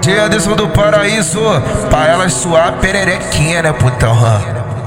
[0.00, 1.40] Dia Anderson do Paraíso,
[1.90, 4.16] pra elas suar pererequinha, né, putão?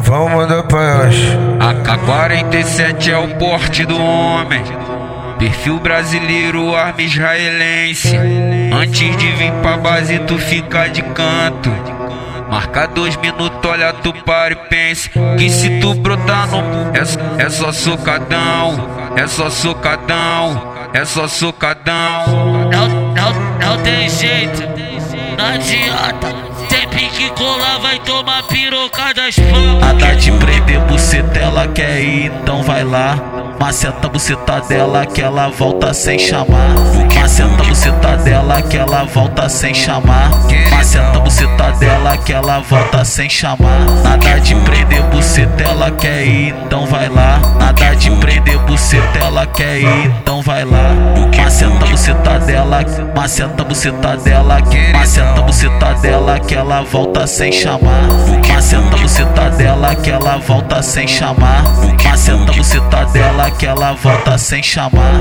[0.01, 1.15] Vamos mandar pra elas.
[1.59, 4.63] AK-47 é o porte do homem.
[5.37, 8.17] Perfil brasileiro, arma israelense.
[8.73, 11.71] Antes de vir pra base, tu fica de canto.
[12.49, 16.59] Marca dois minutos, olha tu para e pense Que se tu brotar no
[16.95, 24.82] é, é só socadão É só socadão É só socadão Não, não, não tem jeito
[25.43, 26.33] Não adianta
[26.69, 29.83] tem pique colar, vai tomar piroca das fãs.
[29.83, 33.17] A dar de prender buceta, ela quer ir, então vai lá.
[33.59, 36.73] Maceta buceta dela que ela volta sem chamar.
[37.13, 40.29] Maceta buceta dela que ela volta sem chamar.
[40.71, 43.85] Maceta buceta dela que ela volta sem chamar.
[44.01, 47.39] Nada de prender buceta, ela quer ir, então vai lá.
[48.93, 50.93] Buceta, ela quer ir, então vai lá.
[51.35, 54.59] Maceta buceta dela, maceta buceta dela,
[54.93, 58.07] maceta buceta dela que ela volta sem chamar.
[58.47, 61.63] Maceta buceta dela que ela volta sem chamar.
[62.03, 65.19] Maceta buceta dela que ela volta sem chamar.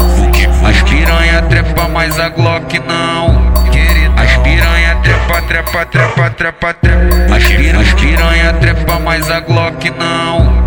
[0.68, 3.52] As piranha trepa, mas a Glock não.
[4.22, 7.36] As piranha trepa, trepa, trepa, trepa, trepa.
[7.80, 10.61] As piranha trepa, mas a Glock não.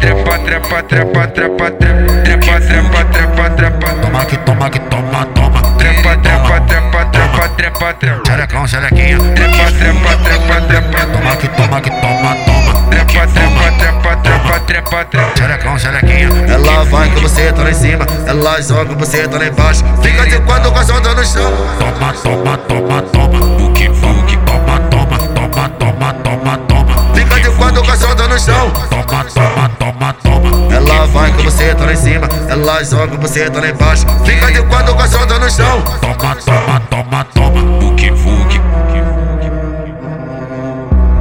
[0.00, 3.88] Trepa, trepa, trepa, trepa, trepa, trepa, trepa, trepa, trepa.
[4.00, 5.62] Toma que toma que toma, toma.
[5.76, 8.22] Trepa, trepa, trepa, trepa, trepa, trepa.
[8.26, 9.18] Xerecão, xerequinha.
[9.18, 11.06] Trepa, trepa, trepa, trepa.
[11.12, 12.88] Toma que toma que toma, toma.
[12.90, 15.36] Trepa, trepa, trepa, trepa, trepa, trepa.
[15.36, 16.28] Xerecão, xerequinha.
[16.48, 18.06] Ela vai com você, tá lá em cima.
[18.26, 19.84] Ela joga você, tá lá embaixo.
[20.02, 21.52] Fica de quando com a sonda no chão.
[21.78, 23.64] Toma, toma, toma, toma.
[23.64, 27.14] O que que toma, toma, toma, toma, toma, toma.
[27.14, 28.70] Fica de quando com a sonda no chão.
[28.90, 30.74] Toma, toma, toma, toma.
[30.74, 32.28] Ela vai com você, tá lá em cima.
[32.48, 34.04] Ela joga você, tá lá embaixo.
[34.24, 35.82] Fica de quando com a sonda no chão.
[36.00, 37.86] Toma, toma, toma, toma.
[37.86, 38.60] O que fuque.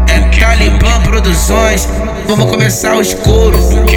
[0.09, 1.87] É Talibã Produções,
[2.27, 3.73] vamos começar os coros.
[3.73, 3.96] O que